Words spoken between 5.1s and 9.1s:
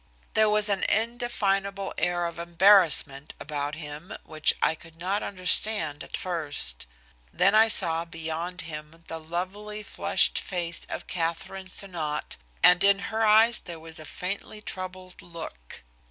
understand at first. Then I saw beyond him